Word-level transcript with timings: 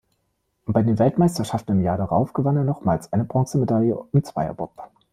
Bei 0.65 0.81
den 0.81 0.97
Weltmeisterschaften 0.97 1.73
im 1.73 1.83
Jahr 1.83 1.95
darauf 1.99 2.33
gewann 2.33 2.57
er 2.57 2.63
nochmals 2.63 3.13
eine 3.13 3.23
Bronzemedaille 3.23 4.03
im 4.13 4.23
Zweierbob. 4.23 4.73